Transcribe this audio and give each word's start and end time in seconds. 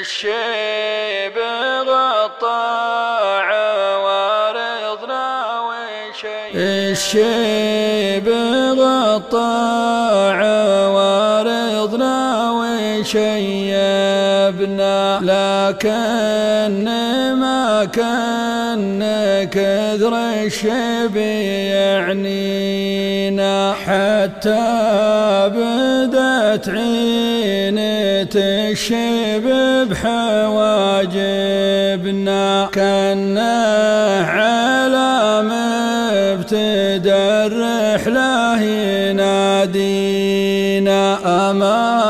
الشيب 0.00 1.36
غطى 1.88 2.66
عوارضنا 3.48 5.24
وشيب 5.60 6.52
الشيب 6.54 8.28
غطى 8.78 9.54
عوارضنا 10.40 12.16
وشيبنا 14.66 15.18
لكن 15.22 16.84
ما 17.40 17.84
كأن 17.84 19.02
كثر 19.50 20.14
الشيب 20.16 21.16
يعنينا. 22.06 22.66
حتى 23.86 24.66
بدت 25.54 26.68
عينة 26.68 28.34
الشيب 28.36 29.46
بحواجبنا 29.90 31.08
كنا 32.74 33.56
على 34.28 35.42
مبتدى 35.42 37.14
الرحلة 37.46 38.62
ينادينا 38.62 39.98
أمالنا 41.50 42.05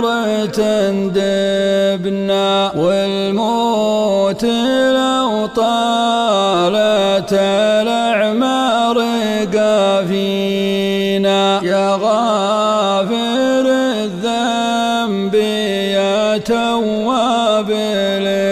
العمر 0.00 0.46
تندبنا 0.46 1.92
والموت 2.76 4.44
لو 4.44 5.46
طالت 5.56 7.32
الأعمار 7.32 8.96
قافينا. 9.56 10.60
يا 11.62 11.98
غافر 12.02 13.64
الذنب 13.66 15.34
يا 15.34 16.38
تواب 16.38 17.70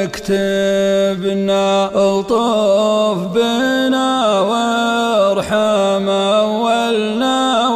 اكتبنا 0.09 1.65
ألطف 1.95 3.19
بنا 3.35 4.41
وارحم 4.41 6.09
أولنا 6.09 7.69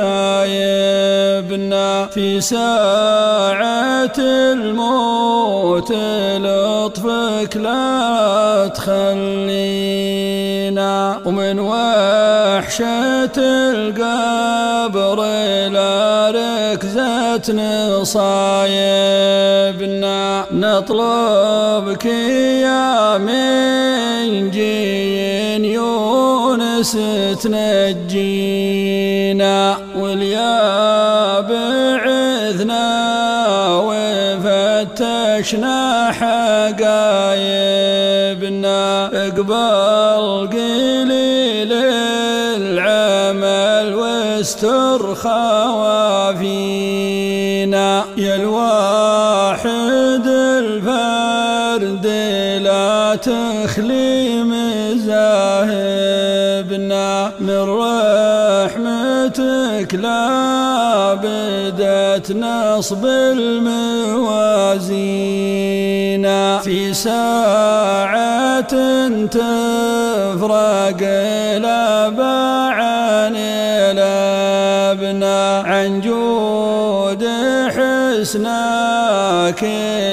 في 2.06 2.41
ساعة 2.41 4.12
الموت. 4.19 5.93
لطفك 6.41 7.56
لا 7.56 8.70
تخلينا. 8.75 10.10
ومن 11.25 11.59
وحشة 11.59 13.37
القبر 13.38 15.16
لا 15.69 16.30
ركزت 16.72 17.50
نصايبنا 17.50 18.20
نطلبك 20.53 22.04
يا 22.06 23.19
من 23.19 24.50
جين 24.50 25.64
يونس 25.64 26.98
تنجينا 27.42 28.56
واليا 29.97 31.41
بعثنا 31.41 32.87
وفتشنا 34.47 35.78
حقايبنا 36.12 37.41
اقبل 39.26 40.48
قليل 40.52 41.19
واستر 44.41 45.15
خوافينا 45.15 46.45
يا 48.17 48.37
الواحد 48.37 50.27
الفرد 50.27 52.06
لا 52.62 53.17
تخلي 53.17 54.43
مزاهبنا 54.43 56.00
من 57.41 57.69
رحمتك 57.69 58.75
لا 59.95 61.15
بدت 61.15 62.33
نصب 62.33 63.06
الموازين. 63.06 65.01
في 66.61 66.95
ساعة 66.95 68.61
تفرق 69.27 70.99
الأبعان 71.56 73.33
لابنا 73.97 75.62
عن 75.67 76.00
جود 76.00 76.59
حسناك 78.20 79.64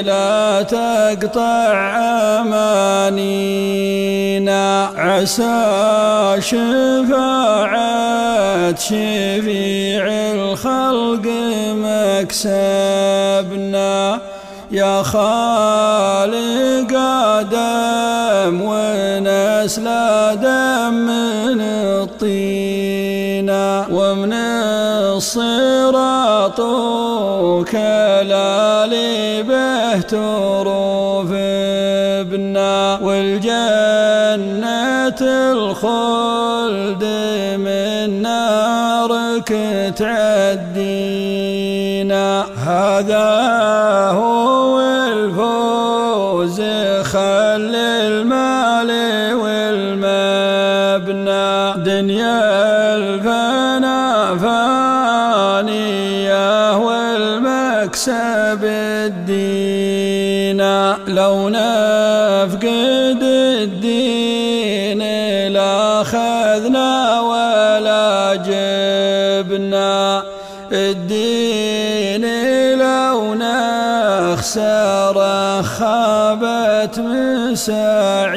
لا 0.04 0.62
تقطع 0.62 1.96
أمانينا. 2.40 3.68
عسى 4.96 6.36
شفاعة 6.38 7.78
شفيع 8.76 10.04
الخلق 10.34 11.26
مكسبنا. 12.24 14.18
يا 14.70 15.02
خالق 15.02 16.92
آدم 16.98 18.60
ونسل 18.62 19.88
آدم 19.88 20.94
من 20.94 21.60
الطينة 21.60 22.28
ومن 22.28 22.87
الصراط 25.18 26.60
كلالي 27.70 29.42
به 29.42 30.00
تروف 30.00 31.30
ابنا 32.22 32.98
والجنة 33.02 34.28
الخلد 35.52 37.04
من 37.66 38.22
نارك 38.22 39.50
تعدينا. 39.98 41.38
هذا 42.66 43.28
هو 44.20 44.74
الفوز 45.12 46.58
خل 47.12 47.74
المال 47.74 48.90
والمبنى. 49.42 50.78
دنيا 51.84 52.47
والمكسب 58.06 58.64
الدين 58.64 60.60
لو 61.16 61.48
نفقد 61.48 63.22
الدين 63.22 65.02
لاخذنا 65.52 67.20
ولا 67.20 68.34
جبنا. 68.34 70.22
الدين 70.72 72.24
لو 72.78 73.34
نخسر 73.34 75.16
خابت 75.62 76.98
مساعينا 76.98 78.28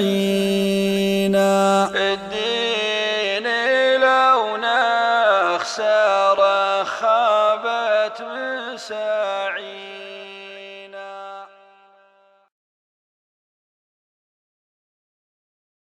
الدين 1.90 2.91
مساعي 8.74 10.11